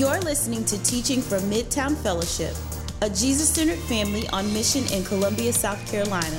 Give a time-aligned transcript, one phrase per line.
[0.00, 2.56] You're listening to Teaching from Midtown Fellowship,
[3.02, 6.38] a Jesus centered family on mission in Columbia, South Carolina.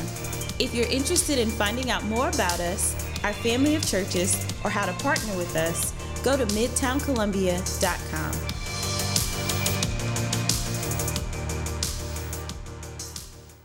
[0.58, 4.88] If you're interested in finding out more about us, our family of churches, or how
[4.88, 5.94] to partner with us,
[6.24, 8.32] go to midtowncolumbia.com.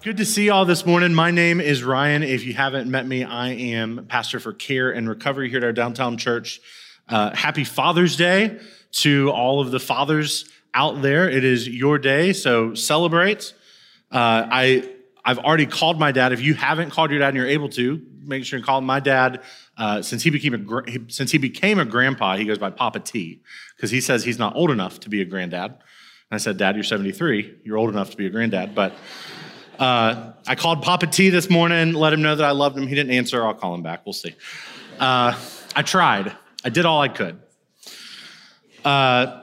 [0.03, 1.15] Good to see you all this morning.
[1.15, 2.23] My name is Ryan.
[2.23, 5.73] If you haven't met me, I am pastor for care and recovery here at our
[5.73, 6.61] downtown church.
[7.09, 8.59] Uh, happy Father's Day
[8.93, 11.29] to all of the fathers out there.
[11.29, 13.55] It is your day, so celebrate.
[14.11, 14.91] Uh, I
[15.25, 16.33] I've already called my dad.
[16.33, 19.01] If you haven't called your dad and you're able to, make sure you call my
[19.01, 19.43] dad.
[19.77, 23.43] Uh, since he became a since he became a grandpa, he goes by Papa T
[23.77, 25.73] because he says he's not old enough to be a granddad.
[25.73, 25.81] And
[26.31, 27.59] I said, Dad, you're 73.
[27.65, 28.95] You're old enough to be a granddad, but.
[29.79, 32.87] Uh, I called Papa T this morning, let him know that I loved him.
[32.87, 33.45] He didn't answer.
[33.45, 34.07] I'll call him back.
[34.07, 34.35] We'll see.
[34.99, 35.39] Uh,
[35.75, 36.33] I tried.
[36.65, 37.39] I did all I could.
[38.87, 39.43] Uh,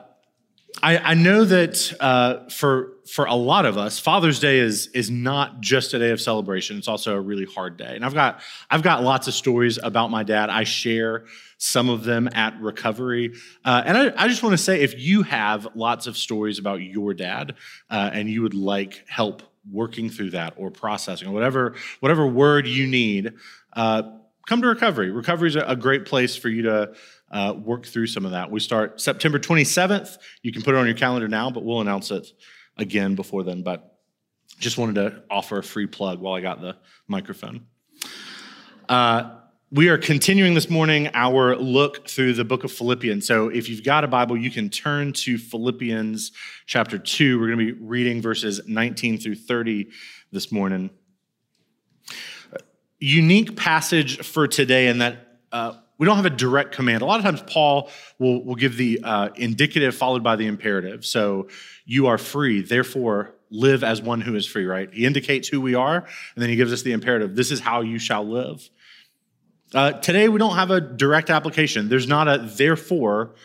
[0.82, 5.12] I, I, know that uh, for for a lot of us, Father's Day is is
[5.12, 6.78] not just a day of celebration.
[6.78, 7.94] It's also a really hard day.
[7.94, 8.40] And I've got
[8.72, 10.50] I've got lots of stories about my dad.
[10.50, 11.26] I share
[11.58, 13.34] some of them at recovery.
[13.66, 16.76] Uh, and I, I just want to say, if you have lots of stories about
[16.78, 17.56] your dad
[17.90, 22.66] uh, and you would like help working through that or processing or whatever whatever word
[22.66, 23.34] you need
[23.74, 24.04] uh,
[24.46, 26.94] come to recovery recovery is a great place for you to
[27.34, 30.86] uh, work through some of that we start september 27th you can put it on
[30.86, 32.28] your calendar now but we'll announce it
[32.78, 34.00] again before then but
[34.60, 36.76] just wanted to offer a free plug while i got the
[37.08, 37.66] microphone
[38.88, 39.40] uh,
[39.74, 43.26] we are continuing this morning our look through the book of Philippians.
[43.26, 46.32] So if you've got a Bible, you can turn to Philippians
[46.68, 47.40] chapter 2.
[47.40, 49.90] We're going to be reading verses 19 through 30
[50.32, 50.92] this morning.
[53.00, 57.02] Unique passage for today in that uh, we don't have a direct command.
[57.02, 61.06] A lot of times, Paul will, will give the uh, indicative followed by the imperative.
[61.06, 61.50] So
[61.86, 64.92] you are free, therefore live as one who is free, right?
[64.92, 67.36] He indicates who we are, and then he gives us the imperative.
[67.36, 68.68] This is how you shall live.
[69.74, 71.90] Uh, today, we don't have a direct application.
[71.90, 73.36] There's not a therefore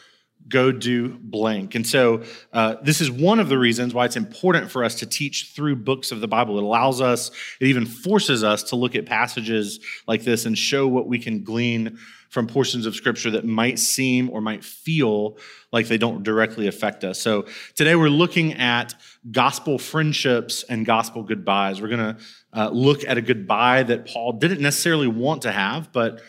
[0.47, 1.75] go do blank.
[1.75, 2.22] And so,
[2.53, 5.77] uh, this is one of the reasons why it's important for us to teach through
[5.77, 6.59] books of the Bible.
[6.59, 7.31] It allows us,
[7.61, 11.45] it even forces us to look at passages like this and show what we can
[11.45, 15.39] glean from portions of scripture that might seem or might feel
[15.72, 17.19] like they don't directly affect us.
[17.19, 18.94] So, today we're looking at
[19.31, 21.81] gospel friendships and gospel goodbyes.
[21.81, 22.16] We're going to
[22.53, 26.22] uh, look at a goodbye that Paul didn't necessarily want to have, but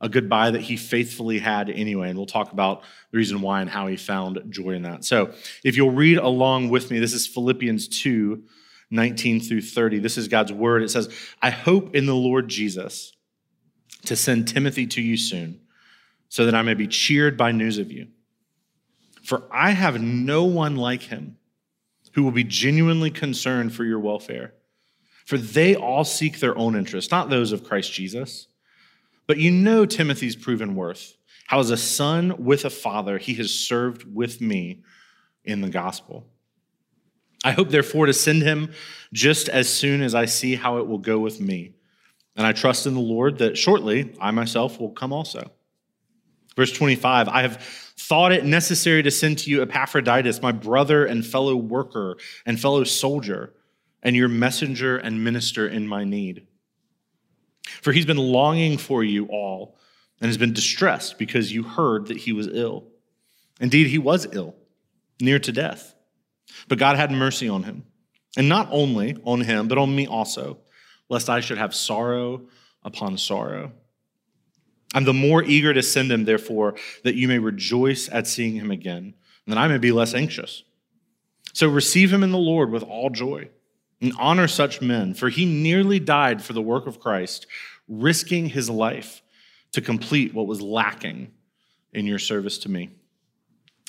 [0.00, 2.10] a goodbye that he faithfully had anyway.
[2.10, 5.04] And we'll talk about the reason why and how he found joy in that.
[5.04, 5.32] So
[5.64, 8.42] if you'll read along with me, this is Philippians 2
[8.90, 9.98] 19 through 30.
[9.98, 10.82] This is God's word.
[10.82, 11.08] It says,
[11.42, 13.13] I hope in the Lord Jesus
[14.04, 15.60] to send Timothy to you soon,
[16.28, 18.08] so that I may be cheered by news of you.
[19.22, 21.38] For I have no one like him
[22.12, 24.54] who will be genuinely concerned for your welfare.
[25.24, 28.46] For they all seek their own interests, not those of Christ Jesus.
[29.26, 31.16] But you know Timothy's proven worth,
[31.46, 34.82] how as a son with a father, he has served with me
[35.44, 36.26] in the gospel.
[37.42, 38.72] I hope, therefore, to send him
[39.12, 41.74] just as soon as I see how it will go with me.
[42.36, 45.50] And I trust in the Lord that shortly I myself will come also.
[46.56, 47.60] Verse 25 I have
[47.96, 52.84] thought it necessary to send to you Epaphroditus, my brother and fellow worker and fellow
[52.84, 53.54] soldier
[54.02, 56.46] and your messenger and minister in my need.
[57.82, 59.78] For he's been longing for you all
[60.20, 62.88] and has been distressed because you heard that he was ill.
[63.60, 64.54] Indeed, he was ill,
[65.20, 65.94] near to death.
[66.68, 67.84] But God had mercy on him,
[68.36, 70.58] and not only on him, but on me also,
[71.08, 72.42] lest I should have sorrow
[72.82, 73.72] upon sorrow.
[74.94, 78.70] I'm the more eager to send him, therefore, that you may rejoice at seeing him
[78.70, 80.62] again, and that I may be less anxious.
[81.52, 83.48] So receive him in the Lord with all joy
[84.00, 87.46] and honor such men, for he nearly died for the work of Christ,
[87.88, 89.22] risking his life
[89.72, 91.32] to complete what was lacking
[91.92, 92.90] in your service to me.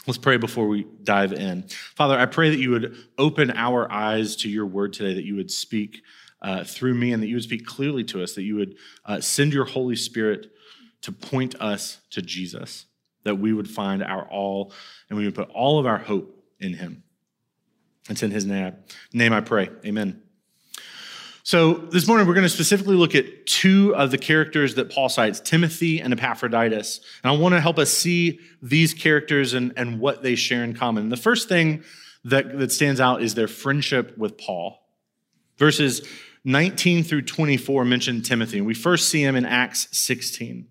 [0.07, 1.63] Let's pray before we dive in.
[1.95, 5.35] Father, I pray that you would open our eyes to your word today, that you
[5.35, 6.03] would speak
[6.45, 9.19] uh, through me, and that you would speak clearly to us, that you would uh,
[9.19, 10.51] send your Holy Spirit
[11.01, 12.85] to point us to Jesus,
[13.23, 14.71] that we would find our all,
[15.09, 17.01] and we would put all of our hope in him.
[18.11, 18.75] It's in his name.
[19.11, 19.71] Name I pray.
[19.83, 20.21] Amen.
[21.41, 25.09] So this morning we're going to specifically look at two of the characters that Paul
[25.09, 27.01] cites, Timothy and Epaphroditus.
[27.23, 30.75] And I want to help us see these characters and, and what they share in
[30.75, 31.09] common.
[31.09, 31.83] The first thing
[32.23, 34.79] that, that stands out is their friendship with Paul.
[35.57, 36.07] Verses
[36.45, 40.67] 19 through 24 mention Timothy, we first see him in Acts 16.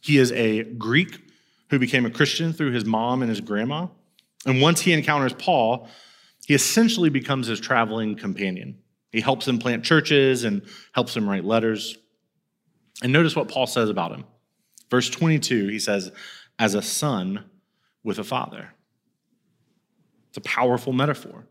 [0.00, 1.20] He is a Greek
[1.68, 3.88] who became a Christian through his mom and his grandma.
[4.46, 5.88] And once he encounters Paul,
[6.46, 8.78] he essentially becomes his traveling companion.
[9.12, 10.62] He helps him plant churches and
[10.92, 11.98] helps him write letters.
[13.02, 14.24] And notice what Paul says about him.
[14.90, 16.10] Verse 22, he says,
[16.58, 17.44] as a son
[18.02, 18.72] with a father.
[20.28, 21.46] It's a powerful metaphor.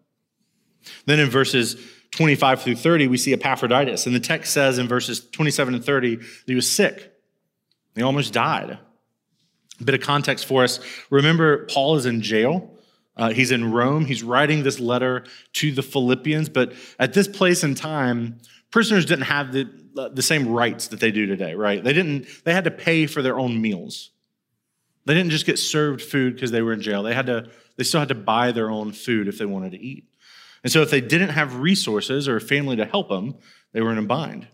[1.06, 1.76] Then in verses
[2.16, 4.06] 25 through 30, we see Epaphroditus.
[4.06, 7.14] And the text says in verses 27 and 30 that he was sick.
[7.96, 8.78] He almost died.
[9.80, 10.80] A bit of context for us.
[11.10, 12.72] Remember, Paul is in jail.
[13.18, 14.06] Uh, he's in Rome.
[14.06, 16.48] He's writing this letter to the Philippians.
[16.50, 18.40] But at this place and time,
[18.72, 19.70] prisoners didn't have the,
[20.14, 21.84] the same rights that they do today, right?
[21.84, 24.12] They didn't, they had to pay for their own meals.
[25.06, 27.04] They didn't just get served food because they were in jail.
[27.04, 29.80] They had to, they still had to buy their own food if they wanted to
[29.80, 30.06] eat.
[30.66, 33.36] And so if they didn't have resources or a family to help them,
[33.72, 34.48] they were in a bind.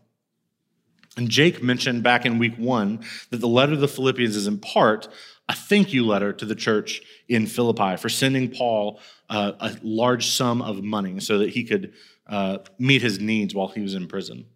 [1.15, 4.59] And Jake mentioned back in week one that the letter to the Philippians is in
[4.59, 5.07] part
[5.47, 8.99] a thank you letter to the church in Philippi for sending Paul
[9.29, 11.93] uh, a large sum of money so that he could
[12.27, 14.47] uh, meet his needs while he was in prison.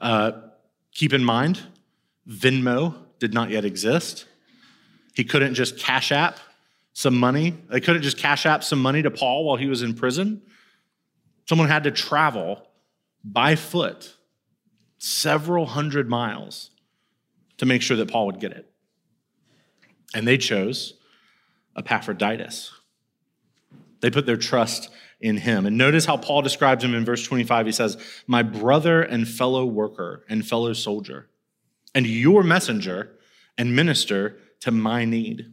[0.00, 0.32] Uh,
[0.90, 1.60] keep in mind,
[2.26, 4.24] Venmo did not yet exist.
[5.12, 6.38] He couldn't just cash app
[6.98, 7.54] some money.
[7.70, 10.42] They couldn't just cash app some money to Paul while he was in prison.
[11.48, 12.66] Someone had to travel
[13.22, 14.16] by foot
[14.98, 16.72] several hundred miles
[17.58, 18.68] to make sure that Paul would get it.
[20.12, 20.94] And they chose
[21.76, 22.72] Epaphroditus.
[24.00, 24.90] They put their trust
[25.20, 25.66] in him.
[25.66, 27.66] And notice how Paul describes him in verse 25.
[27.66, 27.96] He says,
[28.26, 31.28] My brother and fellow worker and fellow soldier,
[31.94, 33.12] and your messenger
[33.56, 35.52] and minister to my need.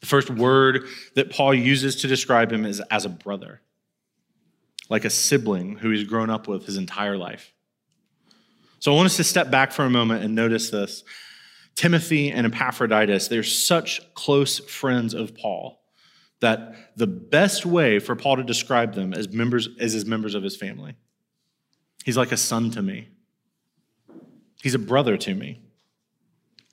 [0.00, 3.60] The first word that Paul uses to describe him is as a brother,
[4.88, 7.52] like a sibling who he's grown up with his entire life.
[8.78, 11.04] So I want us to step back for a moment and notice this.
[11.76, 15.80] Timothy and Epaphroditus, they're such close friends of Paul
[16.40, 20.42] that the best way for Paul to describe them as members is as members of
[20.42, 20.94] his family.
[22.04, 23.08] He's like a son to me.
[24.62, 25.62] He's a brother to me.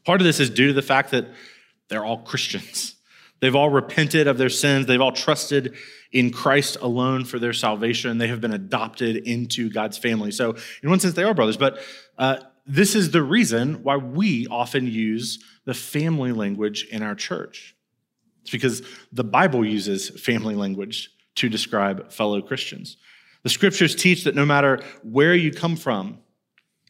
[0.05, 1.27] Part of this is due to the fact that
[1.89, 2.96] they're all Christians.
[3.39, 4.85] They've all repented of their sins.
[4.85, 5.75] They've all trusted
[6.11, 8.17] in Christ alone for their salvation.
[8.17, 10.31] They have been adopted into God's family.
[10.31, 11.57] So, in one sense, they are brothers.
[11.57, 11.79] But
[12.17, 17.75] uh, this is the reason why we often use the family language in our church.
[18.41, 18.81] It's because
[19.11, 22.97] the Bible uses family language to describe fellow Christians.
[23.43, 26.19] The scriptures teach that no matter where you come from,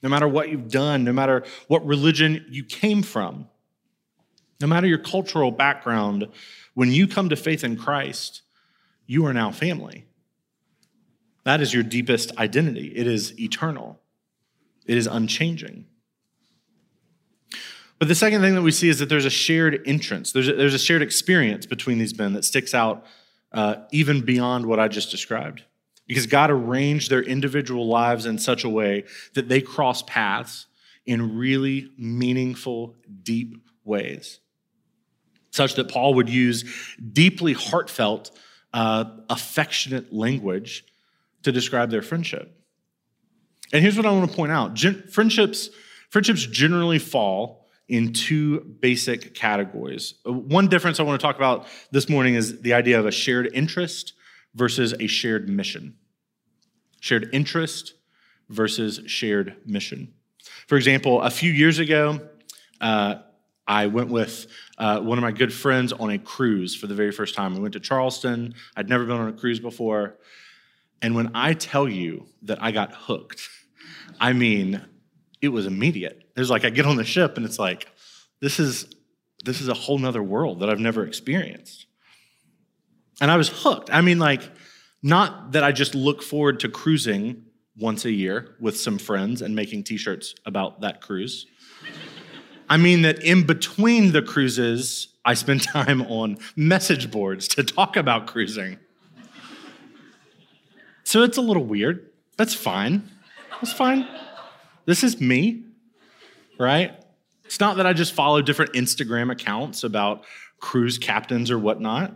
[0.02, 3.48] no matter what you've done, no matter what religion you came from,
[4.60, 6.28] no matter your cultural background,
[6.74, 8.42] when you come to faith in Christ,
[9.06, 10.06] you are now family.
[11.44, 12.92] That is your deepest identity.
[12.96, 14.00] It is eternal,
[14.86, 15.86] it is unchanging.
[18.00, 20.54] But the second thing that we see is that there's a shared entrance, there's a,
[20.54, 23.06] there's a shared experience between these men that sticks out
[23.52, 25.64] uh, even beyond what I just described.
[26.06, 30.68] Because God arranged their individual lives in such a way that they cross paths
[31.06, 34.40] in really meaningful, deep ways
[35.58, 36.64] such that Paul would use
[37.12, 38.32] deeply heartfelt,
[38.74, 40.86] uh, affectionate language
[41.44, 42.58] to describe their friendship.
[43.74, 45.70] And here's what I want to point out Gen- friendships,
[46.10, 50.16] friendships generally fall in two basic categories.
[50.26, 53.12] Uh, one difference I want to talk about this morning is the idea of a
[53.12, 54.14] shared interest
[54.56, 55.96] versus a shared mission.
[57.00, 57.94] Shared interest
[58.50, 60.14] versus shared mission.
[60.68, 62.20] For example, a few years ago,
[62.82, 63.16] uh,
[63.68, 64.48] I went with
[64.78, 67.54] uh, one of my good friends on a cruise for the very first time.
[67.54, 68.54] We went to Charleston.
[68.76, 70.18] I'd never been on a cruise before.
[71.02, 73.42] And when I tell you that I got hooked,
[74.20, 74.82] I mean,
[75.42, 76.24] it was immediate.
[76.36, 77.88] There's like I get on the ship and it's like,
[78.40, 78.88] this is
[79.44, 81.86] this is a whole nother world that I've never experienced.
[83.22, 83.90] And I was hooked.
[83.92, 84.42] I mean, like,
[85.04, 87.44] not that I just look forward to cruising
[87.78, 91.46] once a year with some friends and making t-shirts about that cruise.
[92.70, 97.96] I mean that in between the cruises, I spend time on message boards to talk
[97.96, 98.78] about cruising.
[101.04, 102.10] So it's a little weird.
[102.38, 103.10] That's fine.
[103.62, 104.08] That's fine.
[104.86, 105.64] This is me,
[106.60, 106.94] right?
[107.46, 110.26] It's not that I just follow different Instagram accounts about
[110.60, 112.14] cruise captains or whatnot.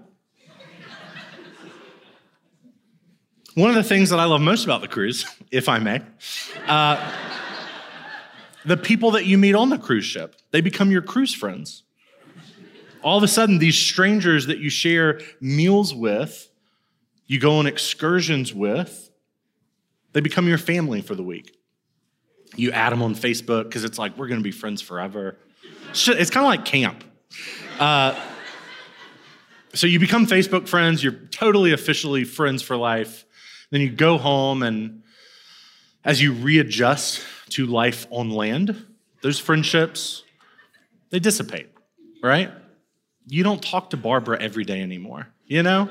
[3.55, 6.01] One of the things that I love most about the cruise, if I may,
[6.67, 7.11] uh,
[8.65, 10.35] the people that you meet on the cruise ship.
[10.51, 11.83] They become your cruise friends.
[13.03, 16.49] All of a sudden, these strangers that you share meals with,
[17.25, 19.09] you go on excursions with,
[20.13, 21.57] they become your family for the week.
[22.55, 25.37] You add them on Facebook because it's like, we're going to be friends forever.
[25.89, 27.03] It's kind of like camp.
[27.79, 28.19] Uh,
[29.73, 33.25] So you become Facebook friends, you're totally officially friends for life.
[33.69, 35.03] Then you go home, and
[36.03, 38.85] as you readjust to life on land,
[39.21, 40.23] those friendships,
[41.09, 41.69] they dissipate,
[42.23, 42.51] right?
[43.27, 45.89] You don't talk to Barbara every day anymore, you know?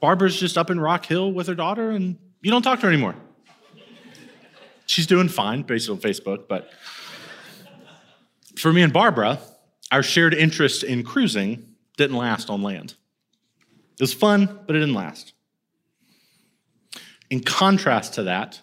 [0.00, 2.92] Barbara's just up in Rock Hill with her daughter, and you don't talk to her
[2.92, 3.14] anymore.
[4.86, 6.70] She's doing fine based on Facebook, but
[8.56, 9.38] for me and Barbara,
[9.92, 11.66] our shared interest in cruising
[11.96, 12.94] didn't last on land.
[13.94, 15.34] It was fun, but it didn't last.
[17.28, 18.60] In contrast to that,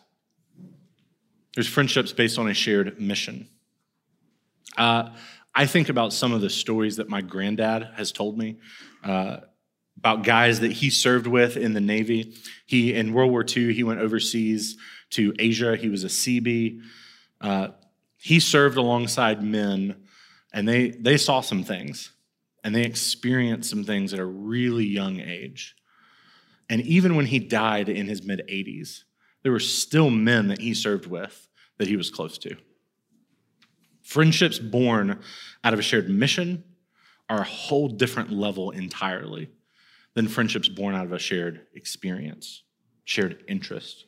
[1.57, 3.47] there's friendships based on a shared mission.
[4.77, 5.09] Uh,
[5.55, 8.59] I think about some of the stories that my granddad has told me
[9.03, 9.37] uh,
[9.97, 12.35] about guys that he served with in the Navy.
[12.67, 14.77] He, in World War II, he went overseas
[15.09, 15.75] to Asia.
[15.75, 16.81] He was a Seabee.
[17.41, 17.69] Uh,
[18.17, 19.95] he served alongside men,
[20.53, 22.11] and they, they saw some things
[22.63, 25.75] and they experienced some things at a really young age.
[26.69, 29.05] And even when he died in his mid 80s,
[29.41, 31.46] there were still men that he served with
[31.77, 32.55] that he was close to.
[34.01, 35.19] Friendships born
[35.63, 36.63] out of a shared mission
[37.29, 39.49] are a whole different level entirely
[40.13, 42.63] than friendships born out of a shared experience,
[43.03, 44.05] shared interest.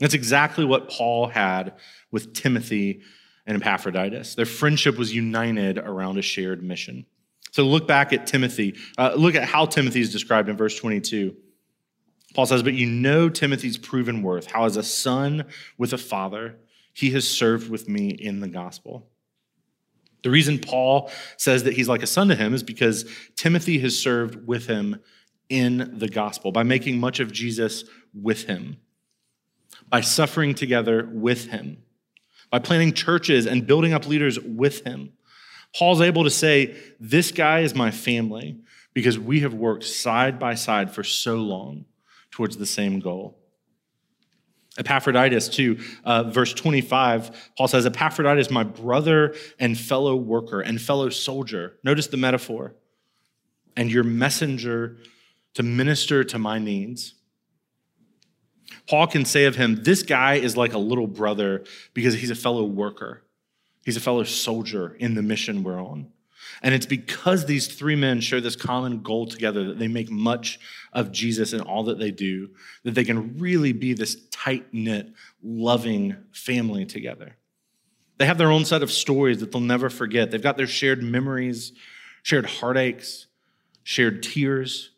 [0.00, 1.74] That's exactly what Paul had
[2.10, 3.02] with Timothy
[3.46, 4.34] and Epaphroditus.
[4.34, 7.06] Their friendship was united around a shared mission.
[7.52, 8.76] So look back at Timothy.
[8.96, 11.36] Uh, look at how Timothy is described in verse 22.
[12.34, 16.56] Paul says, But you know Timothy's proven worth, how as a son with a father,
[17.00, 19.08] he has served with me in the gospel.
[20.22, 23.04] The reason Paul says that he's like a son to him is because
[23.36, 25.00] Timothy has served with him
[25.48, 28.76] in the gospel by making much of Jesus with him,
[29.88, 31.78] by suffering together with him,
[32.50, 35.12] by planting churches and building up leaders with him
[35.76, 38.58] Paul's able to say, This guy is my family
[38.92, 41.84] because we have worked side by side for so long
[42.30, 43.38] towards the same goal.
[44.80, 51.10] Epaphroditus, too, uh, verse 25, Paul says, Epaphroditus, my brother and fellow worker and fellow
[51.10, 51.74] soldier.
[51.84, 52.74] Notice the metaphor.
[53.76, 54.96] And your messenger
[55.54, 57.14] to minister to my needs.
[58.88, 62.34] Paul can say of him, This guy is like a little brother because he's a
[62.34, 63.22] fellow worker.
[63.84, 66.08] He's a fellow soldier in the mission we're on.
[66.62, 70.60] And it's because these three men share this common goal together that they make much
[70.92, 72.50] of Jesus and all that they do,
[72.84, 75.12] that they can really be this tight knit,
[75.42, 77.36] loving family together.
[78.18, 80.30] They have their own set of stories that they'll never forget.
[80.30, 81.72] They've got their shared memories,
[82.22, 83.26] shared heartaches,
[83.82, 84.90] shared tears.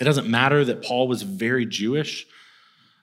[0.00, 2.26] It doesn't matter that Paul was very Jewish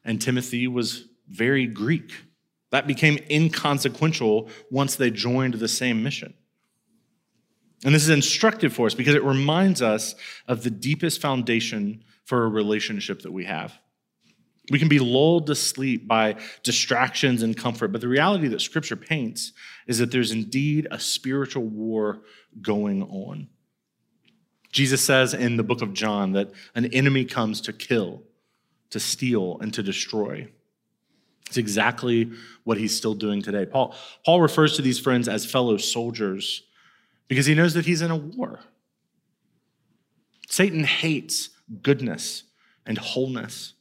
[0.04, 2.12] and Timothy was very Greek.
[2.72, 6.34] That became inconsequential once they joined the same mission.
[7.84, 10.16] And this is instructive for us because it reminds us
[10.48, 13.78] of the deepest foundation for a relationship that we have.
[14.72, 18.96] We can be lulled to sleep by distractions and comfort, but the reality that Scripture
[18.96, 19.52] paints
[19.88, 22.22] is that there's indeed a spiritual war
[22.62, 23.50] going on.
[24.72, 28.24] Jesus says in the book of John that an enemy comes to kill,
[28.92, 30.48] to steal, and to destroy.
[31.48, 32.32] It's exactly
[32.64, 33.66] what he's still doing today.
[33.66, 33.94] Paul,
[34.26, 36.64] Paul refers to these friends as fellow soldiers
[37.28, 38.60] because he knows that he's in a war.
[40.48, 41.50] Satan hates
[41.82, 42.44] goodness
[42.86, 43.74] and wholeness.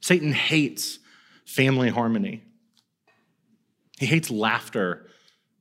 [0.00, 0.98] Satan hates
[1.44, 2.42] family harmony.
[3.98, 5.08] He hates laughter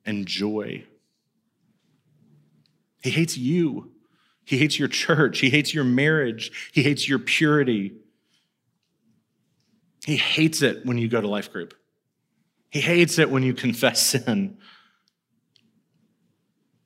[0.05, 0.83] and joy.
[3.01, 3.91] He hates you.
[4.43, 5.39] He hates your church.
[5.39, 6.71] He hates your marriage.
[6.73, 7.93] He hates your purity.
[10.05, 11.73] He hates it when you go to life group.
[12.69, 14.57] He hates it when you confess sin.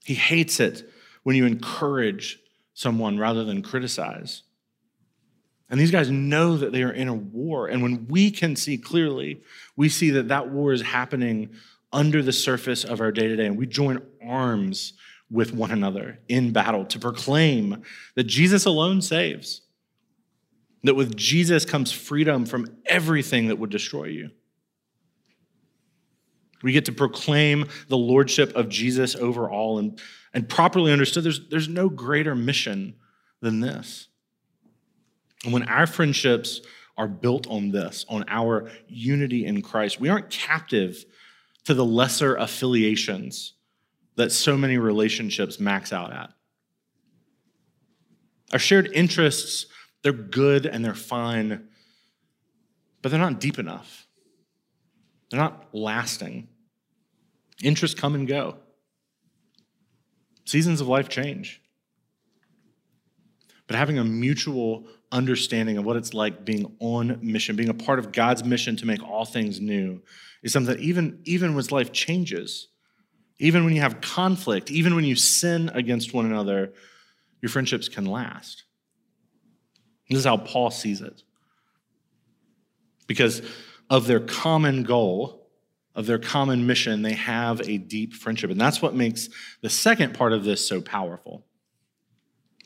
[0.09, 0.89] He hates it
[1.21, 2.39] when you encourage
[2.73, 4.41] someone rather than criticize.
[5.69, 7.67] And these guys know that they are in a war.
[7.67, 9.43] And when we can see clearly,
[9.75, 11.51] we see that that war is happening
[11.93, 13.45] under the surface of our day to day.
[13.45, 14.93] And we join arms
[15.29, 17.83] with one another in battle to proclaim
[18.15, 19.61] that Jesus alone saves.
[20.85, 24.31] That with Jesus comes freedom from everything that would destroy you.
[26.61, 29.99] We get to proclaim the lordship of Jesus over all and,
[30.33, 32.95] and properly understood, there's, there's no greater mission
[33.41, 34.07] than this.
[35.43, 36.61] And when our friendships
[36.97, 41.05] are built on this, on our unity in Christ, we aren't captive
[41.65, 43.53] to the lesser affiliations
[44.15, 46.31] that so many relationships max out at.
[48.51, 49.67] Our shared interests
[50.01, 51.67] they're good and they're fine,
[53.01, 54.07] but they're not deep enough.
[55.29, 56.47] They're not lasting.
[57.63, 58.57] Interests come and go.
[60.45, 61.61] Seasons of life change.
[63.69, 67.99] but having a mutual understanding of what it's like being on mission, being a part
[67.99, 70.01] of God's mission to make all things new,
[70.41, 72.69] is something that even, even when life changes,
[73.37, 76.73] even when you have conflict, even when you sin against one another,
[77.43, 78.63] your friendships can last.
[80.09, 81.21] This is how Paul sees it.
[83.05, 83.43] Because
[83.89, 85.47] of their common goal,
[85.95, 88.51] of their common mission, they have a deep friendship.
[88.51, 89.29] And that's what makes
[89.61, 91.45] the second part of this so powerful,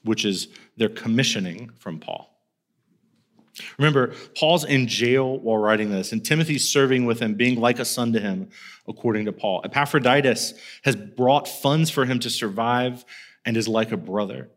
[0.04, 2.30] which is their commissioning from Paul.
[3.78, 7.86] Remember, Paul's in jail while writing this, and Timothy's serving with him, being like a
[7.86, 8.50] son to him,
[8.88, 9.62] according to Paul.
[9.64, 13.06] Epaphroditus has brought funds for him to survive
[13.46, 14.50] and is like a brother.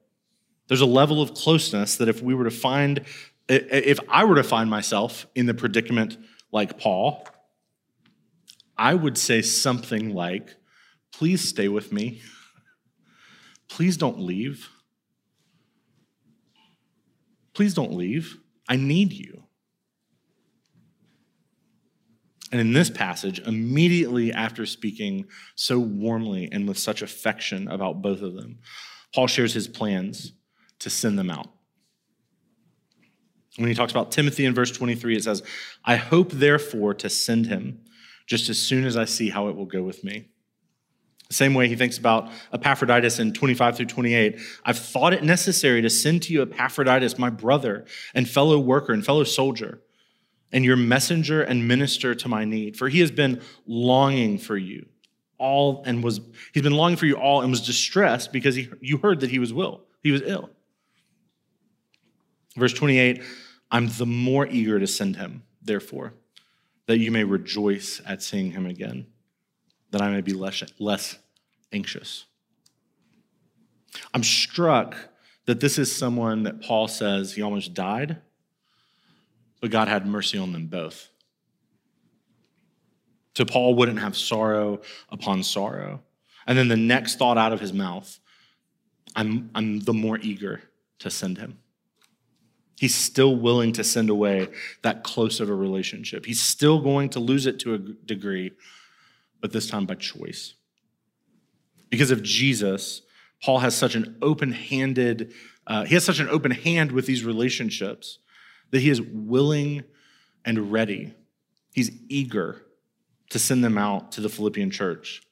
[0.68, 3.04] There's a level of closeness that if we were to find,
[3.48, 6.16] if I were to find myself in the predicament
[6.56, 7.28] like Paul,
[8.78, 10.56] I would say something like,
[11.12, 12.22] Please stay with me.
[13.68, 14.68] Please don't leave.
[17.54, 18.38] Please don't leave.
[18.68, 19.44] I need you.
[22.52, 28.22] And in this passage, immediately after speaking so warmly and with such affection about both
[28.22, 28.58] of them,
[29.14, 30.32] Paul shares his plans
[30.80, 31.55] to send them out.
[33.56, 35.42] When he talks about Timothy in verse 23, it says,
[35.84, 37.80] I hope therefore to send him
[38.26, 40.28] just as soon as I see how it will go with me.
[41.28, 44.38] The same way he thinks about Epaphroditus in 25 through 28.
[44.64, 47.84] I've thought it necessary to send to you Epaphroditus, my brother
[48.14, 49.80] and fellow worker and fellow soldier,
[50.52, 52.76] and your messenger and minister to my need.
[52.76, 54.86] For he has been longing for you
[55.38, 56.20] all and was,
[56.52, 59.38] he's been longing for you all and was distressed because he, you heard that he
[59.38, 59.82] was ill.
[60.02, 60.50] He was ill.
[62.56, 63.22] Verse 28
[63.70, 66.14] I'm the more eager to send him, therefore,
[66.86, 69.06] that you may rejoice at seeing him again
[69.90, 71.18] that I may be less, less
[71.72, 72.26] anxious.
[74.12, 74.96] I'm struck
[75.46, 78.18] that this is someone that Paul says he almost died,
[79.60, 81.08] but God had mercy on them both.
[83.36, 86.02] So Paul wouldn't have sorrow upon sorrow.
[86.46, 88.18] And then the next thought out of his mouth,
[89.14, 90.62] I'm, I'm the more eager
[91.00, 91.58] to send him.
[92.78, 94.48] He's still willing to send away
[94.82, 96.26] that close of a relationship.
[96.26, 98.52] He's still going to lose it to a degree,
[99.40, 100.54] but this time by choice.
[101.88, 103.02] Because of Jesus,
[103.42, 105.32] Paul has such an open handed,
[105.66, 108.18] uh, he has such an open hand with these relationships
[108.70, 109.84] that he is willing
[110.44, 111.14] and ready.
[111.72, 112.62] He's eager
[113.30, 115.22] to send them out to the Philippian church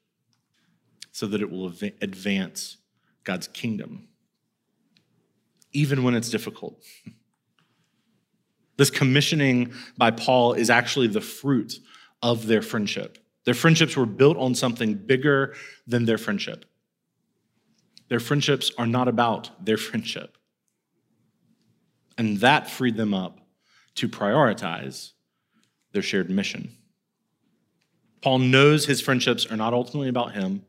[1.12, 2.78] so that it will advance
[3.22, 4.09] God's kingdom,
[5.72, 6.83] even when it's difficult.
[8.76, 11.78] This commissioning by Paul is actually the fruit
[12.22, 13.18] of their friendship.
[13.44, 15.54] Their friendships were built on something bigger
[15.87, 16.64] than their friendship.
[18.08, 20.37] Their friendships are not about their friendship.
[22.16, 23.40] And that freed them up
[23.96, 25.12] to prioritize
[25.92, 26.70] their shared mission.
[28.22, 30.64] Paul knows his friendships are not ultimately about him.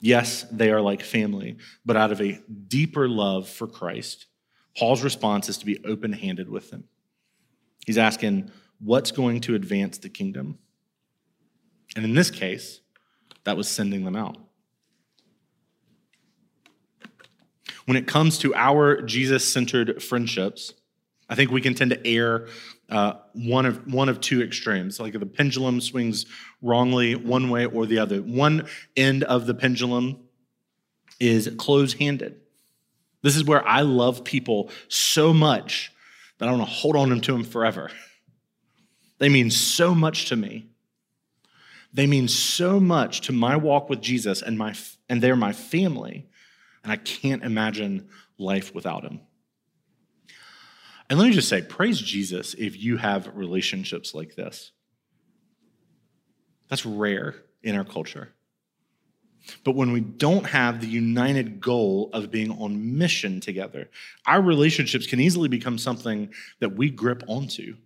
[0.00, 4.26] Yes, they are like family, but out of a deeper love for Christ,
[4.76, 6.84] Paul's response is to be open handed with them.
[7.86, 10.58] He's asking, what's going to advance the kingdom?
[11.94, 12.80] And in this case,
[13.44, 14.38] that was sending them out.
[17.84, 20.72] When it comes to our Jesus centered friendships,
[21.28, 22.46] I think we can tend to err
[22.88, 25.00] uh, one of one of two extremes.
[25.00, 26.26] Like the pendulum swings
[26.60, 28.20] wrongly one way or the other.
[28.20, 30.20] One end of the pendulum
[31.18, 32.41] is close-handed.
[33.22, 35.92] This is where I love people so much
[36.38, 37.90] that I want to hold on to them forever.
[39.18, 40.72] They mean so much to me
[41.92, 44.74] they mean so much to my walk with Jesus and, my,
[45.08, 46.26] and they're my family,
[46.82, 48.08] and I can't imagine
[48.38, 49.20] life without him.
[51.10, 54.72] And let me just say, praise Jesus if you have relationships like this.
[56.68, 58.32] That's rare in our culture.
[59.64, 63.90] But when we don't have the united goal of being on mission together,
[64.26, 67.76] our relationships can easily become something that we grip onto.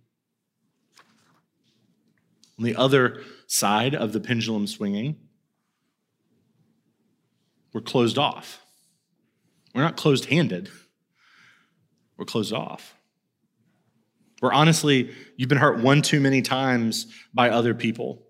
[2.57, 5.15] On the other side of the pendulum swinging,
[7.73, 8.61] we're closed off.
[9.75, 10.69] We're not closed handed,
[12.17, 12.95] we're closed off.
[14.39, 18.26] Where honestly, you've been hurt one too many times by other people.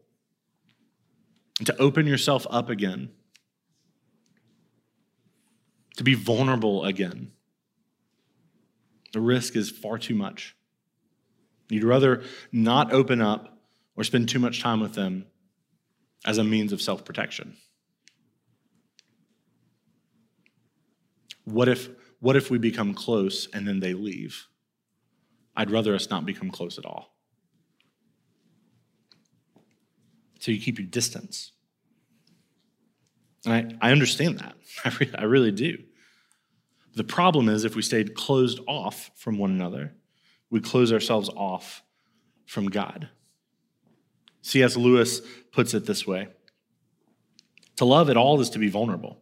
[1.60, 3.10] And to open yourself up again,
[5.98, 7.32] to be vulnerable again,
[9.14, 10.56] the risk is far too much.
[11.70, 13.58] You'd rather not open up
[13.96, 15.26] or spend too much time with them
[16.26, 17.58] as a means of self protection?
[21.46, 21.90] What if,
[22.20, 24.48] what if we become close and then they leave?
[25.56, 27.17] I'd rather us not become close at all.
[30.48, 31.52] So you keep your distance.
[33.44, 34.56] And I, I understand that.
[34.86, 35.80] I, re- I really do.
[36.96, 39.94] The problem is if we stayed closed off from one another,
[40.50, 41.84] we close ourselves off
[42.46, 43.10] from God.
[44.42, 44.78] C.S.
[44.78, 45.20] Lewis
[45.52, 46.30] puts it this way
[47.76, 49.18] To love at all is to be vulnerable.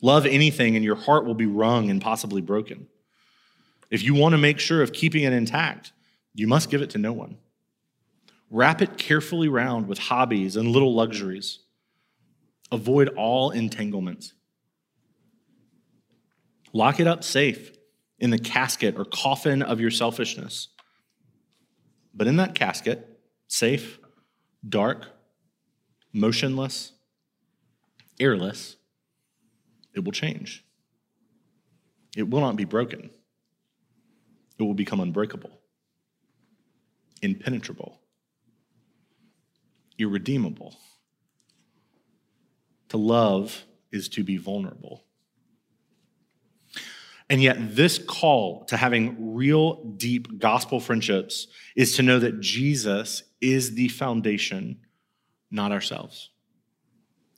[0.00, 2.88] Love anything, and your heart will be wrung and possibly broken.
[3.92, 5.92] If you want to make sure of keeping it intact,
[6.34, 7.38] you must give it to no one.
[8.52, 11.60] Wrap it carefully round with hobbies and little luxuries.
[12.70, 14.34] Avoid all entanglements.
[16.74, 17.72] Lock it up safe
[18.18, 20.68] in the casket or coffin of your selfishness.
[22.12, 23.98] But in that casket, safe,
[24.68, 25.08] dark,
[26.12, 26.92] motionless,
[28.20, 28.76] airless,
[29.94, 30.62] it will change.
[32.14, 33.08] It will not be broken.
[34.58, 35.58] It will become unbreakable,
[37.22, 38.01] impenetrable,
[39.98, 40.76] irredeemable.
[42.90, 45.04] To love is to be vulnerable.
[47.30, 53.22] And yet, this call to having real, deep gospel friendships is to know that Jesus
[53.40, 54.80] is the foundation,
[55.50, 56.30] not ourselves.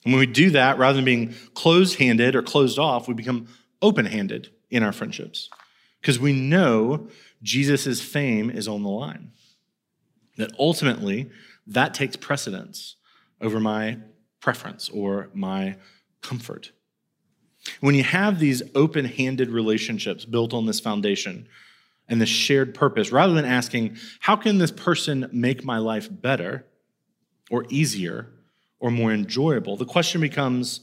[0.05, 3.47] And when we do that, rather than being closed handed or closed off, we become
[3.81, 5.49] open handed in our friendships
[6.01, 7.09] because we know
[7.43, 9.31] Jesus' fame is on the line.
[10.37, 11.31] That ultimately,
[11.67, 12.97] that takes precedence
[13.41, 13.99] over my
[14.41, 15.77] preference or my
[16.21, 16.73] comfort.
[17.81, 21.49] When you have these open handed relationships built on this foundation
[22.09, 26.67] and this shared purpose, rather than asking, how can this person make my life better
[27.51, 28.29] or easier
[28.81, 30.81] or more enjoyable, the question becomes,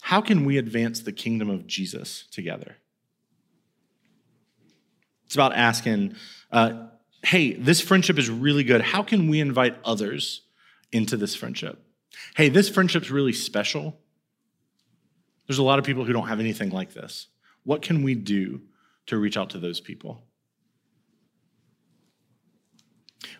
[0.00, 2.76] how can we advance the kingdom of Jesus together?
[5.26, 6.14] It's about asking,
[6.50, 6.86] uh,
[7.24, 8.80] hey, this friendship is really good.
[8.80, 10.42] How can we invite others
[10.92, 11.82] into this friendship?
[12.36, 13.98] Hey, this friendship's really special.
[15.46, 17.28] There's a lot of people who don't have anything like this.
[17.64, 18.62] What can we do
[19.06, 20.22] to reach out to those people?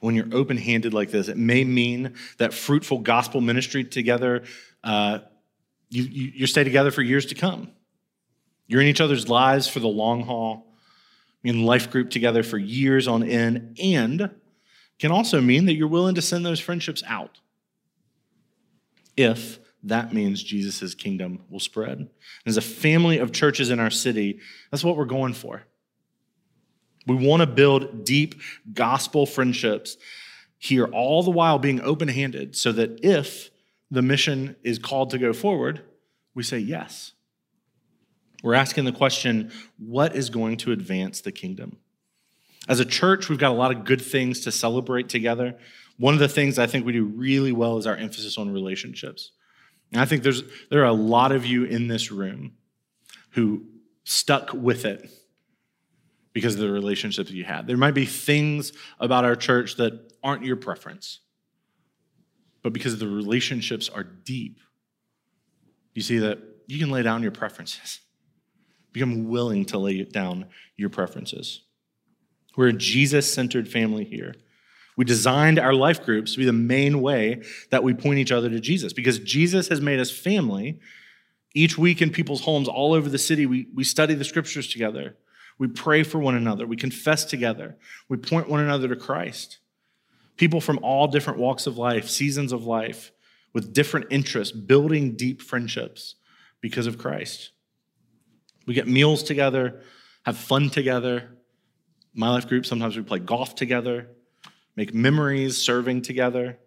[0.01, 4.45] When you're open handed like this, it may mean that fruitful gospel ministry together,
[4.83, 5.21] uh,
[5.89, 7.71] you, you, you stay together for years to come.
[8.67, 10.75] You're in each other's lives for the long haul,
[11.47, 14.31] in life group together for years on end, and
[14.99, 17.39] can also mean that you're willing to send those friendships out
[19.17, 22.09] if that means Jesus' kingdom will spread.
[22.45, 25.63] As a family of churches in our city, that's what we're going for.
[27.07, 28.35] We want to build deep
[28.73, 29.97] gospel friendships
[30.59, 33.51] here, all the while being open handed, so that if
[33.91, 35.83] the mission is called to go forward,
[36.35, 37.13] we say yes.
[38.43, 41.79] We're asking the question what is going to advance the kingdom?
[42.69, 45.57] As a church, we've got a lot of good things to celebrate together.
[45.99, 49.31] One of the things I think we do really well is our emphasis on relationships.
[49.93, 52.55] And I think there's, there are a lot of you in this room
[53.31, 53.65] who
[54.05, 55.11] stuck with it
[56.33, 57.67] because of the relationships you had.
[57.67, 61.21] There might be things about our church that aren't your preference,
[62.63, 64.59] but because the relationships are deep,
[65.95, 68.01] you see that you can lay down your preferences.
[68.97, 70.47] Become willing to lay down
[70.79, 71.61] your preferences.
[72.57, 74.35] We're a Jesus centered family here.
[74.97, 78.49] We designed our life groups to be the main way that we point each other
[78.49, 80.81] to Jesus because Jesus has made us family.
[81.55, 85.15] Each week in people's homes all over the city, we, we study the scriptures together.
[85.59, 86.67] We pray for one another.
[86.67, 87.77] We confess together.
[88.09, 89.59] We point one another to Christ.
[90.39, 93.13] People from all different walks of life, seasons of life,
[93.53, 96.15] with different interests, building deep friendships
[96.63, 97.51] because of Christ.
[98.67, 99.83] We get meals together,
[100.25, 101.31] have fun together.
[102.13, 104.09] My life group, sometimes we play golf together
[104.77, 106.59] make memories serving together.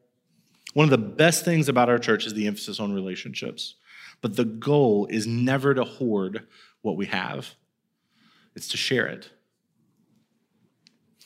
[0.74, 3.76] One of the best things about our church is the emphasis on relationships.
[4.22, 6.48] But the goal is never to hoard
[6.82, 7.56] what we have,
[8.56, 9.30] it's to share it.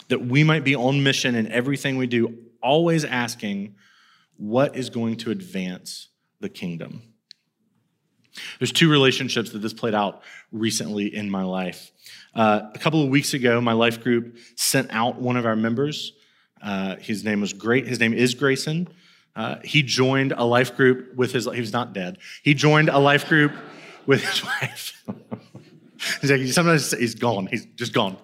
[0.09, 3.75] That we might be on mission in everything we do, always asking,
[4.37, 6.09] what is going to advance
[6.39, 7.12] the kingdom?
[8.59, 11.91] There's two relationships that this played out recently in my life.
[12.35, 16.13] Uh, a couple of weeks ago, my life group sent out one of our members
[16.63, 17.85] uh, his name was Great.
[17.87, 18.87] His name is Grayson.
[19.35, 21.45] Uh, he joined a life group with his.
[21.51, 22.19] He was not dead.
[22.41, 23.51] He joined a life group
[24.05, 25.03] with his wife.
[26.21, 27.47] he's like, sometimes he's gone.
[27.47, 28.17] He's just gone.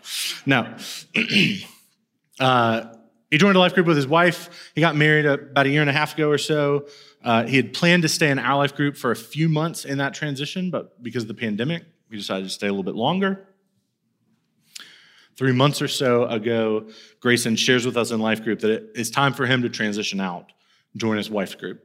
[0.46, 0.74] No.
[2.40, 2.86] uh,
[3.30, 4.72] he joined a life group with his wife.
[4.74, 6.88] He got married about a year and a half ago or so.
[7.24, 9.98] Uh, he had planned to stay in our life group for a few months in
[9.98, 13.46] that transition, but because of the pandemic, he decided to stay a little bit longer.
[15.36, 19.34] Three months or so ago, Grayson shares with us in Life Group that it's time
[19.34, 20.52] for him to transition out,
[20.96, 21.84] join his wife's group.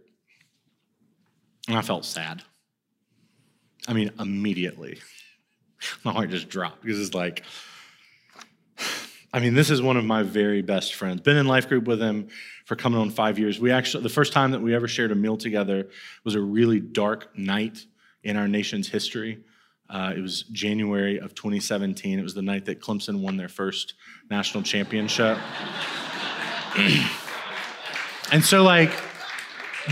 [1.68, 2.42] And I felt sad.
[3.86, 5.00] I mean, immediately.
[6.04, 7.42] My heart just dropped because it's like,
[9.32, 11.20] I mean, this is one of my very best friends.
[11.20, 12.28] Been in life group with him
[12.64, 13.60] for coming on five years.
[13.60, 15.88] We actually, the first time that we ever shared a meal together
[16.24, 17.84] was a really dark night
[18.22, 19.38] in our nation's history.
[19.88, 22.18] Uh, it was January of 2017.
[22.18, 23.94] It was the night that Clemson won their first
[24.30, 25.38] national championship.
[28.32, 28.90] and so, like,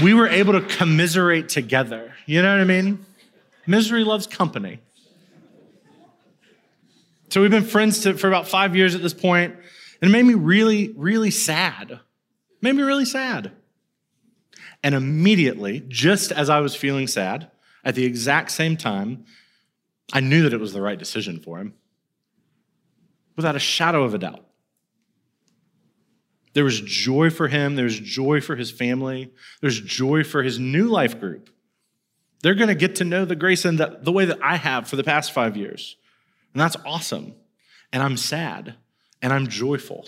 [0.03, 2.15] we were able to commiserate together.
[2.25, 3.05] You know what I mean?
[3.67, 4.81] Misery loves company.
[7.29, 9.55] So we've been friends to, for about five years at this point,
[10.01, 12.01] and it made me really, really sad.
[12.63, 13.53] Made me really sad.
[14.83, 17.51] And immediately, just as I was feeling sad,
[17.85, 19.25] at the exact same time,
[20.13, 21.75] I knew that it was the right decision for him,
[23.37, 24.47] without a shadow of a doubt.
[26.55, 30.87] There was joy for him, there's joy for his family, there's joy for his new
[30.87, 31.51] life group.
[32.43, 34.97] They're going to get to know the Grayson that, the way that I have for
[34.97, 35.97] the past five years.
[36.53, 37.35] And that's awesome.
[37.93, 38.75] And I'm sad
[39.23, 40.07] and I'm joyful.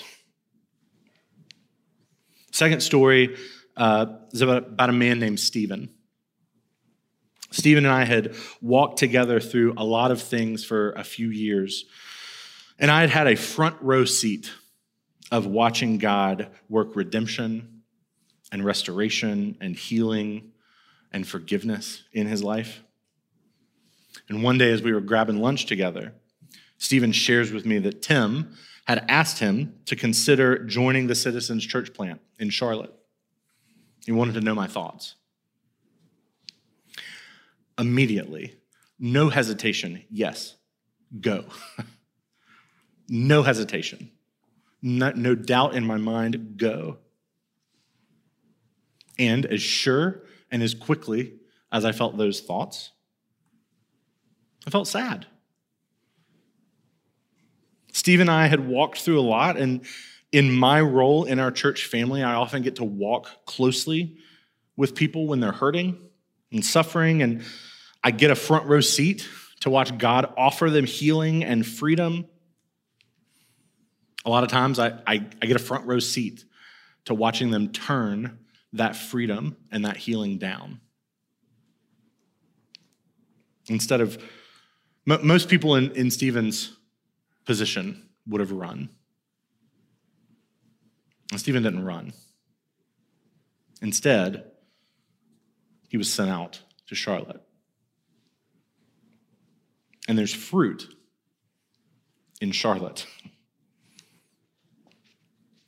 [2.55, 3.37] Second story
[3.77, 5.89] uh, is about, about a man named Stephen.
[7.51, 11.85] Stephen and I had walked together through a lot of things for a few years.
[12.79, 14.53] And I had had a front row seat
[15.33, 17.83] of watching God work redemption
[18.53, 20.53] and restoration and healing
[21.11, 22.85] and forgiveness in his life.
[24.29, 26.15] And one day, as we were grabbing lunch together,
[26.79, 31.93] Stephen shares with me that Tim had asked him to consider joining the Citizens Church
[31.95, 32.93] plant in Charlotte.
[34.05, 35.15] He wanted to know my thoughts.
[37.79, 38.57] Immediately,
[38.99, 40.57] no hesitation, yes,
[41.21, 41.47] go.
[43.09, 44.11] no hesitation.
[44.83, 46.99] No, no doubt in my mind, go.
[49.19, 51.35] And as sure and as quickly
[51.73, 52.93] as I felt those thoughts,
[54.67, 55.27] I felt sad.
[57.95, 59.87] Steve and I had walked through a lot, and
[60.33, 64.17] in my role in our church family, I often get to walk closely
[64.77, 65.97] with people when they're hurting
[66.51, 67.45] and suffering, and
[68.03, 69.29] I get a front row seat
[69.61, 72.27] to watch God offer them healing and freedom.
[74.25, 76.45] A lot of times, I, I, I get a front row seat
[77.05, 78.41] to watching them turn
[78.73, 80.81] that freedom and that healing down.
[83.69, 84.19] Instead of
[85.07, 86.77] most people in, in Stephen's
[87.45, 88.89] position would have run.
[91.31, 92.13] And Stephen didn't run.
[93.83, 94.51] Instead,
[95.89, 97.43] he was sent out to Charlotte.
[100.09, 100.89] And there's fruit
[102.41, 103.07] in Charlotte.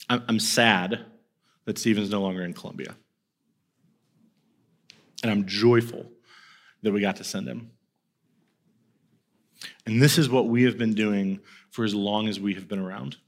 [0.08, 1.04] I'm sad
[1.64, 2.96] that Stephen's no longer in Columbia.
[5.22, 6.06] And I'm joyful
[6.82, 7.72] that we got to send him.
[9.84, 11.40] And this is what we have been doing
[11.76, 13.18] for as long as we have been around.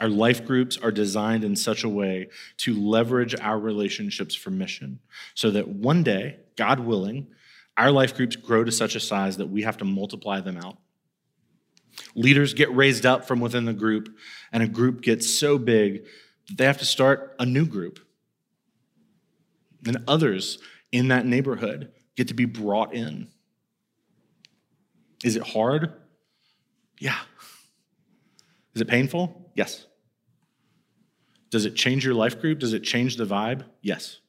[0.00, 5.00] Our life groups are designed in such a way to leverage our relationships for mission
[5.34, 7.26] so that one day, God willing,
[7.76, 10.78] our life groups grow to such a size that we have to multiply them out.
[12.14, 14.16] Leaders get raised up from within the group,
[14.50, 16.06] and a group gets so big
[16.48, 18.00] that they have to start a new group.
[19.86, 20.56] And others
[20.90, 23.28] in that neighborhood get to be brought in.
[25.22, 25.92] Is it hard?
[26.98, 27.18] Yeah.
[28.74, 29.50] Is it painful?
[29.54, 29.86] Yes.
[31.50, 32.58] Does it change your life group?
[32.58, 33.64] Does it change the vibe?
[33.82, 34.20] Yes.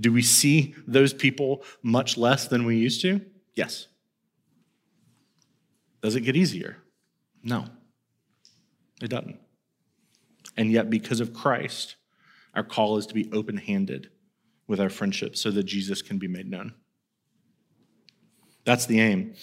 [0.00, 3.20] Do we see those people much less than we used to?
[3.54, 3.86] Yes.
[6.02, 6.78] Does it get easier?
[7.44, 7.66] No,
[9.00, 9.38] it doesn't.
[10.56, 11.96] And yet, because of Christ,
[12.54, 14.10] our call is to be open handed
[14.66, 16.74] with our friendships so that Jesus can be made known.
[18.64, 19.34] That's the aim.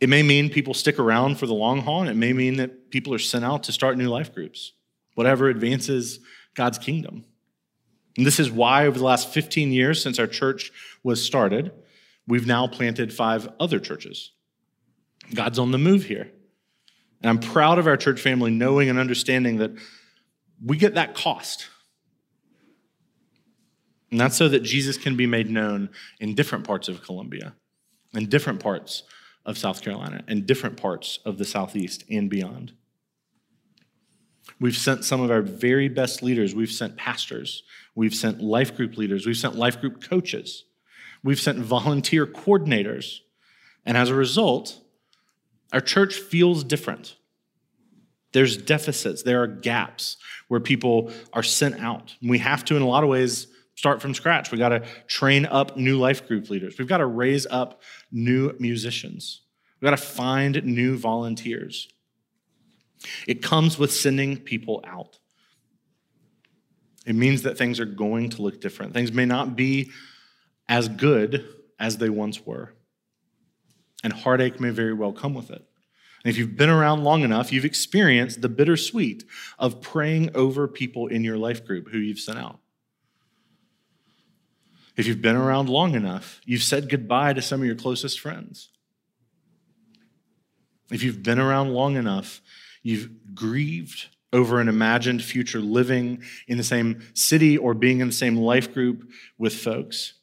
[0.00, 2.90] It may mean people stick around for the long haul, and it may mean that
[2.90, 4.72] people are sent out to start new life groups,
[5.14, 6.20] whatever advances
[6.54, 7.24] God's kingdom.
[8.16, 10.70] And this is why, over the last 15 years since our church
[11.02, 11.72] was started,
[12.26, 14.32] we've now planted five other churches.
[15.34, 16.30] God's on the move here.
[17.22, 19.72] And I'm proud of our church family knowing and understanding that
[20.64, 21.68] we get that cost.
[24.10, 27.54] And that's so that Jesus can be made known in different parts of Columbia,
[28.14, 29.02] in different parts
[29.46, 32.72] of South Carolina, and different parts of the Southeast and beyond.
[34.60, 36.54] We've sent some of our very best leaders.
[36.54, 37.62] We've sent pastors.
[37.94, 39.26] We've sent life group leaders.
[39.26, 40.64] We've sent life group coaches.
[41.24, 43.20] We've sent volunteer coordinators.
[43.84, 44.80] And as a result,
[45.72, 47.16] Our church feels different.
[48.32, 50.16] There's deficits, there are gaps
[50.48, 52.14] where people are sent out.
[52.22, 54.50] We have to, in a lot of ways, start from scratch.
[54.50, 56.76] We got to train up new life group leaders.
[56.78, 59.42] We've got to raise up new musicians.
[59.80, 61.88] We've got to find new volunteers.
[63.28, 65.18] It comes with sending people out.
[67.06, 68.94] It means that things are going to look different.
[68.94, 69.90] Things may not be
[70.68, 71.46] as good
[71.78, 72.72] as they once were.
[74.02, 75.64] And heartache may very well come with it.
[76.24, 79.24] And if you've been around long enough, you've experienced the bittersweet
[79.58, 82.58] of praying over people in your life group who you've sent out.
[84.96, 88.70] If you've been around long enough, you've said goodbye to some of your closest friends.
[90.90, 92.40] If you've been around long enough,
[92.82, 98.12] you've grieved over an imagined future living in the same city or being in the
[98.12, 100.14] same life group with folks.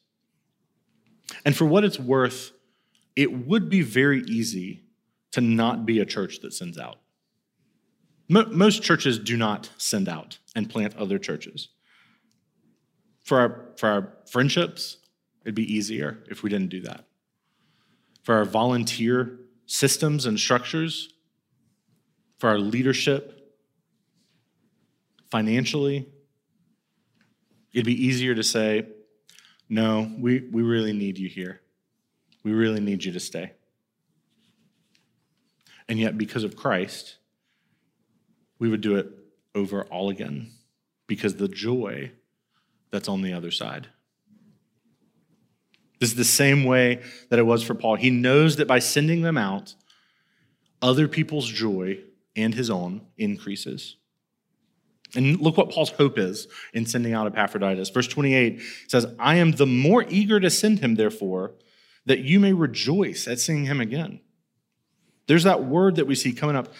[1.44, 2.52] And for what it's worth,
[3.16, 4.82] it would be very easy
[5.32, 6.96] to not be a church that sends out.
[8.28, 11.68] Most churches do not send out and plant other churches.
[13.24, 14.98] For our, for our friendships,
[15.42, 17.06] it'd be easier if we didn't do that.
[18.22, 21.14] For our volunteer systems and structures,
[22.38, 23.56] for our leadership,
[25.30, 26.06] financially,
[27.72, 28.86] it'd be easier to say,
[29.68, 31.60] no, we, we really need you here.
[32.42, 33.52] We really need you to stay.
[35.88, 37.16] And yet, because of Christ,
[38.58, 39.08] we would do it
[39.54, 40.50] over all again
[41.06, 42.12] because the joy
[42.94, 43.88] that's on the other side.
[45.98, 47.96] This is the same way that it was for Paul.
[47.96, 49.74] He knows that by sending them out,
[50.80, 51.98] other people's joy
[52.36, 53.96] and his own increases.
[55.16, 57.90] And look what Paul's hope is in sending out Epaphroditus.
[57.90, 61.54] Verse 28 says, I am the more eager to send him, therefore,
[62.06, 64.20] that you may rejoice at seeing him again.
[65.26, 66.72] There's that word that we see coming up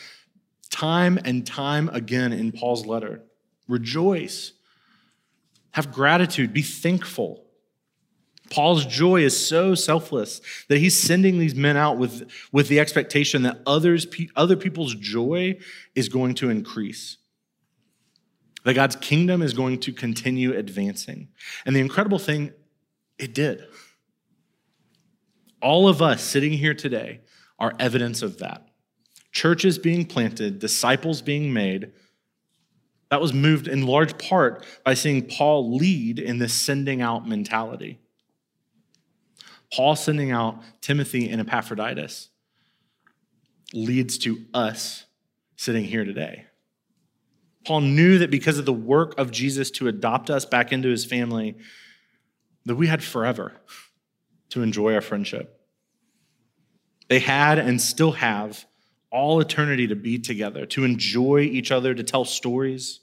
[0.70, 3.22] time and time again in Paul's letter
[3.66, 4.52] rejoice,
[5.74, 7.44] have gratitude, be thankful.
[8.50, 13.42] Paul's joy is so selfless that he's sending these men out with, with the expectation
[13.42, 14.06] that others,
[14.36, 15.58] other people's joy
[15.94, 17.18] is going to increase
[18.64, 21.28] that God's kingdom is going to continue advancing.
[21.64, 22.52] And the incredible thing,
[23.18, 23.64] it did.
[25.62, 27.20] All of us sitting here today
[27.58, 28.66] are evidence of that.
[29.32, 31.92] Churches being planted, disciples being made.
[33.14, 38.00] That was moved in large part by seeing Paul lead in this sending out mentality.
[39.72, 42.30] Paul sending out Timothy and Epaphroditus
[43.72, 45.04] leads to us
[45.54, 46.46] sitting here today.
[47.64, 51.04] Paul knew that because of the work of Jesus to adopt us back into his
[51.04, 51.54] family,
[52.64, 53.52] that we had forever
[54.48, 55.60] to enjoy our friendship.
[57.06, 58.66] They had and still have
[59.12, 62.98] all eternity to be together, to enjoy each other, to tell stories.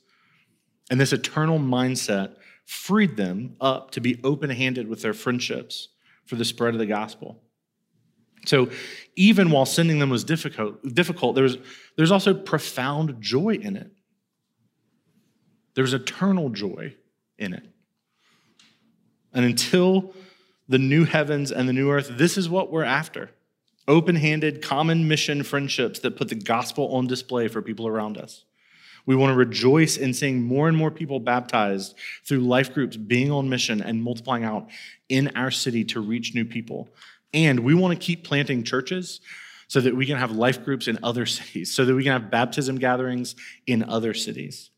[0.91, 5.87] And this eternal mindset freed them up to be open handed with their friendships
[6.25, 7.41] for the spread of the gospel.
[8.45, 8.69] So
[9.15, 11.57] even while sending them was difficult, difficult there's,
[11.95, 13.91] there's also profound joy in it.
[15.75, 16.95] There's eternal joy
[17.37, 17.63] in it.
[19.33, 20.13] And until
[20.67, 23.31] the new heavens and the new earth, this is what we're after
[23.87, 28.45] open handed, common mission friendships that put the gospel on display for people around us.
[29.05, 33.31] We want to rejoice in seeing more and more people baptized through life groups being
[33.31, 34.69] on mission and multiplying out
[35.09, 36.89] in our city to reach new people.
[37.33, 39.21] And we want to keep planting churches
[39.67, 42.29] so that we can have life groups in other cities, so that we can have
[42.29, 43.35] baptism gatherings
[43.67, 44.69] in other cities.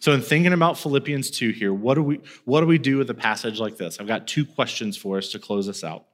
[0.00, 3.08] So, in thinking about Philippians 2 here, what do we, what do, we do with
[3.10, 4.00] a passage like this?
[4.00, 6.04] I've got two questions for us to close us out.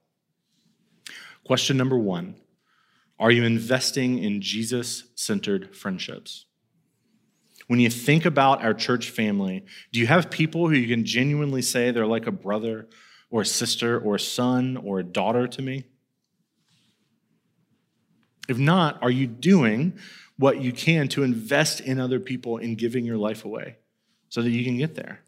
[1.44, 2.36] Question number one
[3.18, 6.46] Are you investing in Jesus centered friendships?
[7.70, 11.62] When you think about our church family, do you have people who you can genuinely
[11.62, 12.88] say they're like a brother
[13.30, 15.84] or a sister or a son or a daughter to me?
[18.48, 19.96] If not, are you doing
[20.36, 23.76] what you can to invest in other people in giving your life away
[24.30, 25.20] so that you can get there.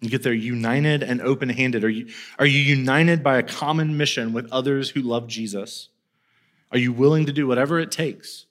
[0.00, 1.84] You get there united and open handed.
[1.84, 5.90] Are you, are you united by a common mission with others who love Jesus?
[6.72, 8.46] Are you willing to do whatever it takes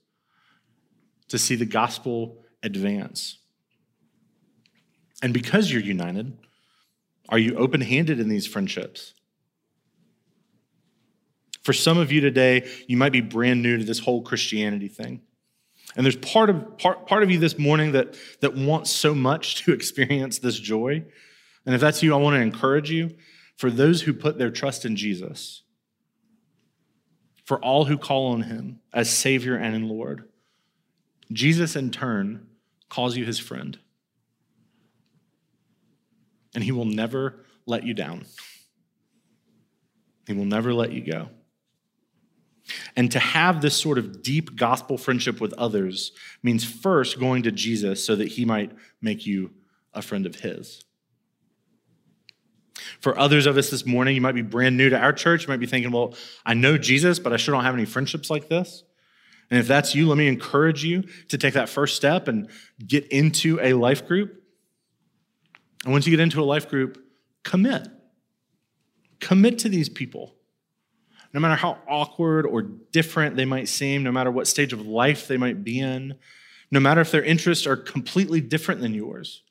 [1.29, 3.37] to see the gospel advance?
[5.21, 6.37] And because you're united,
[7.29, 9.13] are you open handed in these friendships?
[11.63, 15.21] For some of you today, you might be brand new to this whole Christianity thing.
[15.95, 19.63] And there's part of, part, part of you this morning that, that wants so much
[19.63, 21.05] to experience this joy.
[21.65, 23.15] And if that's you, I want to encourage you
[23.55, 25.63] for those who put their trust in Jesus,
[27.45, 30.27] for all who call on him as Savior and in Lord.
[31.31, 32.47] Jesus, in turn,
[32.93, 33.79] calls you his friend.
[36.53, 38.25] And he will never let you down,
[40.27, 41.29] he will never let you go.
[42.95, 46.11] And to have this sort of deep gospel friendship with others
[46.43, 48.71] means first going to Jesus so that he might
[49.01, 49.51] make you
[49.93, 50.85] a friend of his.
[53.01, 55.43] For others of us this morning, you might be brand new to our church.
[55.43, 56.13] You might be thinking, well,
[56.45, 58.83] I know Jesus, but I sure don't have any friendships like this.
[59.49, 62.49] And if that's you, let me encourage you to take that first step and
[62.85, 64.41] get into a life group.
[65.83, 67.03] And once you get into a life group,
[67.43, 67.87] commit.
[69.19, 70.35] Commit to these people.
[71.33, 75.27] No matter how awkward or different they might seem, no matter what stage of life
[75.27, 76.15] they might be in,
[76.71, 79.43] no matter if their interests are completely different than yours.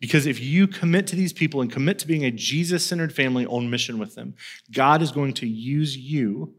[0.00, 3.46] Because if you commit to these people and commit to being a Jesus centered family
[3.46, 4.34] on mission with them,
[4.72, 6.54] God is going to use you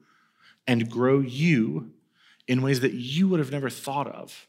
[0.69, 1.89] and grow you
[2.47, 4.45] in ways that you would have never thought of.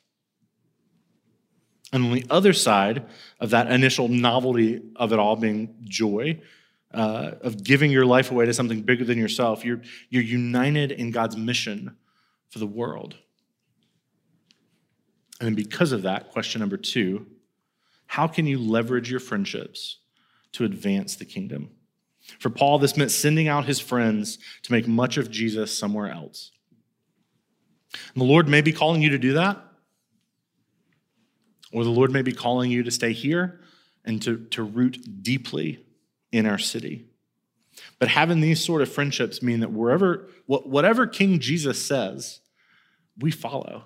[1.95, 3.07] And on the other side
[3.41, 6.43] of that initial novelty of it all being joy,
[6.93, 11.11] uh, of giving your life away to something bigger than yourself, you're, you're united in
[11.11, 11.97] God's mission
[12.51, 13.17] for the world.
[15.41, 17.27] And then because of that, question number two
[18.09, 20.01] how can you leverage your friendships
[20.53, 21.71] to advance the kingdom?
[22.39, 26.53] For Paul, this meant sending out his friends to make much of Jesus somewhere else.
[28.15, 29.59] And the Lord may be calling you to do that,
[31.73, 33.61] or the Lord may be calling you to stay here
[34.05, 35.85] and to, to root deeply
[36.33, 37.07] in our city.
[37.99, 42.41] But having these sort of friendships mean that wherever, whatever King Jesus says,
[43.19, 43.85] we follow.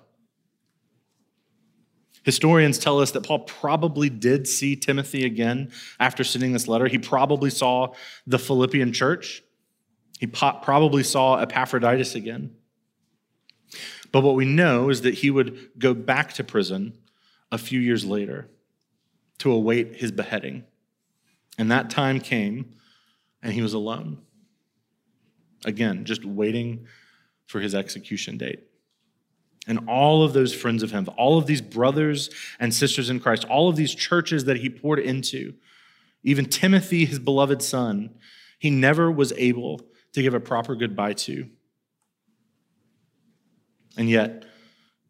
[2.25, 6.87] Historians tell us that Paul probably did see Timothy again after sending this letter.
[6.87, 7.93] He probably saw
[8.25, 9.43] the Philippian church.
[10.19, 12.55] He probably saw Epaphroditus again.
[14.11, 16.97] But what we know is that he would go back to prison
[17.51, 18.49] a few years later
[19.37, 20.63] to await his beheading.
[21.59, 22.73] And that time came,
[23.43, 24.17] and he was alone.
[25.63, 26.87] Again, just waiting
[27.45, 28.63] for his execution date.
[29.67, 33.45] And all of those friends of him, all of these brothers and sisters in Christ,
[33.45, 35.55] all of these churches that he poured into,
[36.23, 38.15] even Timothy, his beloved son,
[38.59, 39.81] he never was able
[40.13, 41.49] to give a proper goodbye to.
[43.97, 44.45] And yet,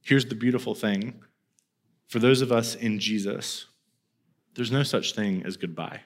[0.02, 1.22] here's the beautiful thing
[2.08, 3.66] for those of us in Jesus,
[4.54, 6.02] there's no such thing as goodbye.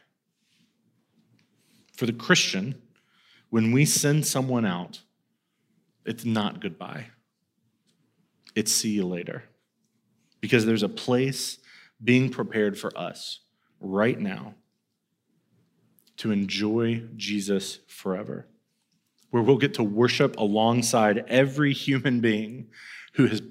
[1.97, 2.82] For the Christian,
[3.50, 5.02] when we send someone out,
[6.06, 7.08] it's not goodbye
[8.56, 9.43] it's see you later.
[10.41, 11.58] Because there's a place
[12.04, 13.41] being prepared for us
[13.80, 14.56] right now
[16.18, 18.47] to enjoy Jesus forever,
[19.30, 22.68] where we'll get to worship alongside every human being
[23.14, 23.41] who has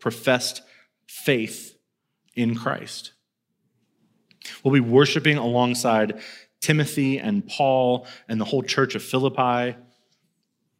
[0.00, 0.62] professed
[1.06, 1.76] faith
[2.34, 3.12] in Christ.
[4.62, 6.20] We'll be worshiping alongside
[6.60, 9.76] Timothy and Paul and the whole church of Philippi.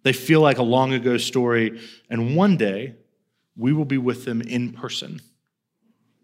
[0.02, 2.94] They feel like a long ago story, and one day
[3.58, 5.20] we will be with them in person.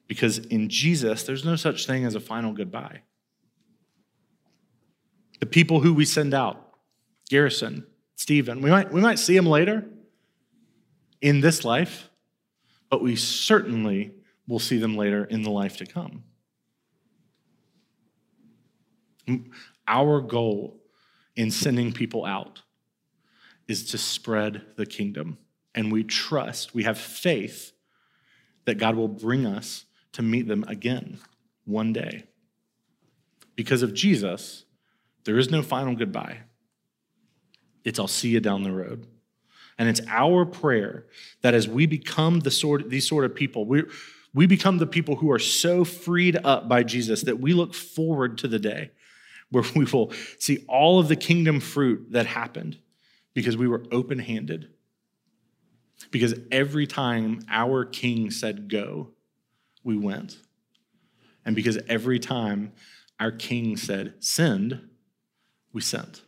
[0.07, 3.03] Because in Jesus, there's no such thing as a final goodbye.
[5.41, 6.71] The people who we send out,
[7.29, 9.85] Garrison, Stephen, we might, we might see them later
[11.21, 12.09] in this life,
[12.89, 14.13] but we certainly
[14.47, 16.23] will see them later in the life to come.
[19.89, 20.81] Our goal
[21.35, 22.63] in sending people out
[23.67, 25.39] is to spread the kingdom
[25.75, 27.73] and we trust, we have faith
[28.65, 31.19] that God will bring us to meet them again
[31.65, 32.25] one day.
[33.57, 34.65] Because of Jesus,
[35.25, 36.39] there is no final goodbye.
[37.85, 39.07] It's I'll see you down the road.
[39.79, 41.07] And it's our prayer
[41.43, 43.83] that as we become the sort, these sort of people, we,
[44.33, 48.39] we become the people who are so freed up by Jesus that we look forward
[48.39, 48.91] to the day
[49.51, 52.79] where we will see all of the kingdom fruit that happened
[53.35, 54.69] because we were open handed
[56.15, 59.09] because every time our king said go,
[59.83, 60.39] we went.
[61.45, 62.71] And because every time
[63.19, 64.91] our king said send,
[65.73, 66.23] we sent.